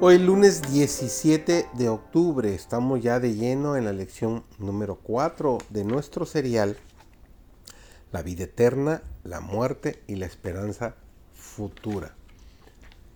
[0.00, 5.82] Hoy lunes 17 de octubre estamos ya de lleno en la lección número 4 de
[5.82, 6.76] nuestro serial
[8.12, 10.94] La vida eterna, la muerte y la esperanza
[11.34, 12.14] futura.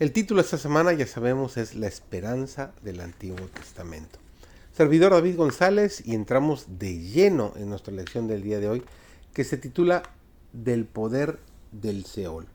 [0.00, 4.18] El título de esta semana ya sabemos es La esperanza del Antiguo Testamento.
[4.72, 8.82] Servidor David González y entramos de lleno en nuestra lección del día de hoy
[9.32, 10.02] que se titula
[10.52, 11.38] Del poder
[11.70, 12.48] del Seol.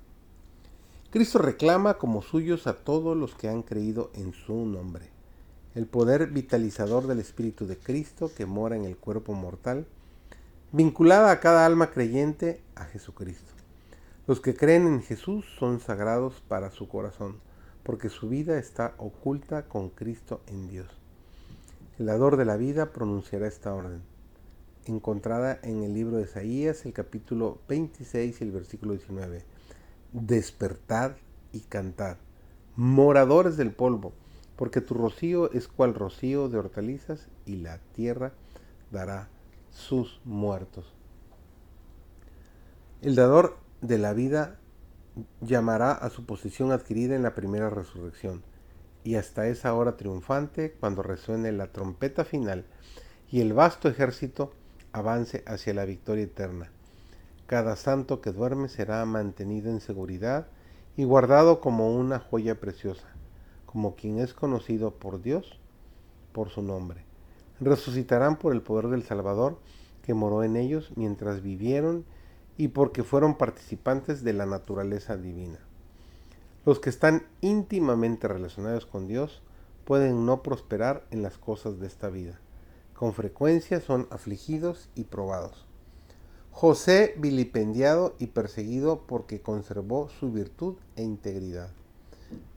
[1.11, 5.09] Cristo reclama como suyos a todos los que han creído en su nombre.
[5.73, 9.87] El poder vitalizador del Espíritu de Cristo que mora en el cuerpo mortal,
[10.71, 13.51] vinculada a cada alma creyente a Jesucristo.
[14.27, 17.37] Los que creen en Jesús son sagrados para su corazón,
[17.81, 20.89] porque su vida está oculta con Cristo en Dios.
[21.97, 24.03] El dador de la vida pronunciará esta orden,
[24.85, 29.43] encontrada en el libro de Isaías, el capítulo 26 y el versículo 19
[30.13, 31.13] despertad
[31.51, 32.17] y cantad,
[32.75, 34.13] moradores del polvo,
[34.55, 38.33] porque tu rocío es cual rocío de hortalizas y la tierra
[38.91, 39.29] dará
[39.71, 40.93] sus muertos.
[43.01, 44.59] El dador de la vida
[45.41, 48.43] llamará a su posición adquirida en la primera resurrección,
[49.03, 52.65] y hasta esa hora triunfante, cuando resuene la trompeta final
[53.31, 54.51] y el vasto ejército
[54.91, 56.69] avance hacia la victoria eterna.
[57.49, 60.45] Cada santo que duerme será mantenido en seguridad
[60.95, 63.07] y guardado como una joya preciosa,
[63.65, 65.59] como quien es conocido por Dios
[66.31, 67.03] por su nombre.
[67.59, 69.57] Resucitarán por el poder del Salvador
[70.03, 72.05] que moró en ellos mientras vivieron
[72.55, 75.57] y porque fueron participantes de la naturaleza divina.
[76.67, 79.41] Los que están íntimamente relacionados con Dios
[79.85, 82.39] pueden no prosperar en las cosas de esta vida.
[82.93, 85.65] Con frecuencia son afligidos y probados.
[86.51, 91.69] José vilipendiado y perseguido porque conservó su virtud e integridad.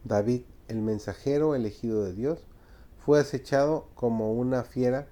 [0.05, 2.41] David, el mensajero elegido de Dios,
[3.05, 5.07] fue acechado como una fiera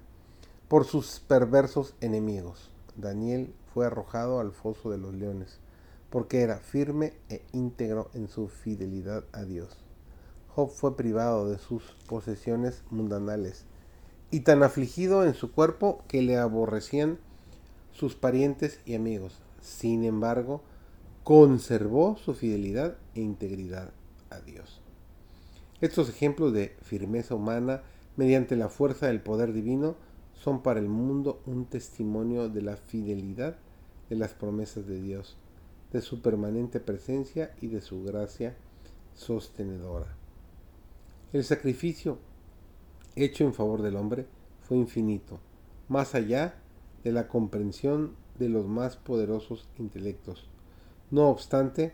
[0.67, 2.69] por sus perversos enemigos.
[2.95, 5.59] Daniel fue arrojado al foso de los leones,
[6.09, 9.77] porque era firme e íntegro en su fidelidad a Dios.
[10.49, 13.65] Job fue privado de sus posesiones mundanales,
[14.31, 17.19] y tan afligido en su cuerpo que le aborrecían
[17.91, 19.39] sus parientes y amigos.
[19.61, 20.63] Sin embargo,
[21.23, 23.91] conservó su fidelidad e integridad
[24.29, 24.81] a Dios.
[25.81, 27.83] Estos ejemplos de firmeza humana
[28.15, 29.95] mediante la fuerza del poder divino
[30.33, 33.57] son para el mundo un testimonio de la fidelidad
[34.09, 35.37] de las promesas de Dios,
[35.93, 38.55] de su permanente presencia y de su gracia
[39.13, 40.15] sostenedora.
[41.33, 42.17] El sacrificio
[43.15, 44.25] hecho en favor del hombre
[44.61, 45.39] fue infinito,
[45.87, 46.60] más allá
[47.03, 50.47] de la comprensión de los más poderosos intelectos.
[51.09, 51.93] No obstante,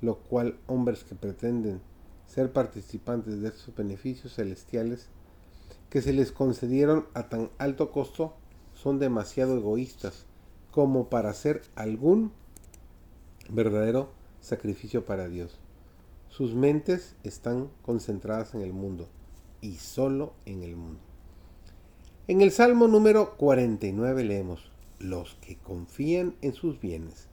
[0.00, 1.80] lo cual hombres que pretenden
[2.26, 5.08] ser participantes de estos beneficios celestiales
[5.90, 8.34] que se les concedieron a tan alto costo
[8.74, 10.26] son demasiado egoístas
[10.70, 12.32] como para hacer algún
[13.48, 15.58] verdadero sacrificio para Dios.
[16.28, 19.08] Sus mentes están concentradas en el mundo
[19.60, 21.05] y solo en el mundo.
[22.28, 27.28] En el Salmo número 49 leemos, los que confían en sus bienes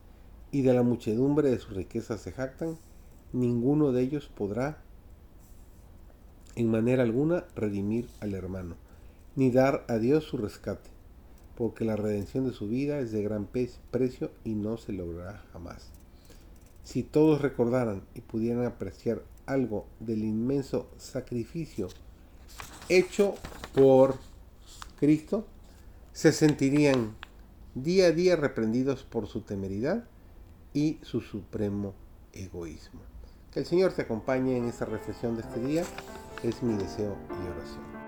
[0.51, 2.77] y de la muchedumbre de sus riquezas se jactan,
[3.31, 4.83] ninguno de ellos podrá
[6.55, 8.75] en manera alguna redimir al hermano,
[9.35, 10.91] ni dar a Dios su rescate,
[11.57, 15.89] porque la redención de su vida es de gran precio y no se logrará jamás.
[16.83, 21.87] Si todos recordaran y pudieran apreciar algo del inmenso sacrificio
[22.89, 23.33] hecho
[23.73, 24.17] por
[24.99, 25.47] Cristo,
[26.11, 27.15] se sentirían
[27.75, 30.05] día a día reprendidos por su temeridad
[30.73, 31.93] y su supremo
[32.31, 33.01] egoísmo.
[33.51, 35.83] Que el Señor te acompañe en esta reflexión de este día
[36.43, 38.02] es mi deseo y oración.